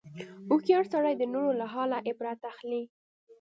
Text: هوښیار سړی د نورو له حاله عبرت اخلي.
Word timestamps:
هوښیار 0.49 0.85
سړی 0.93 1.13
د 1.17 1.23
نورو 1.33 1.51
له 1.59 1.65
حاله 1.73 1.97
عبرت 2.07 2.39
اخلي. 2.51 2.83